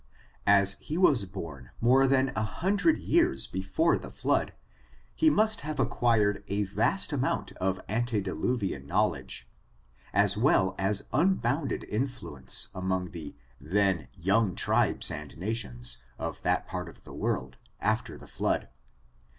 [0.47, 4.51] As he was bom more than a hundred years before the flood,
[5.21, 9.47] lie must have acquired a vast amount of antediluvian knowledge,
[10.11, 16.89] as well as unbounded influence among the then young tribes and nations, of that part
[16.89, 18.69] of the world, after the flood.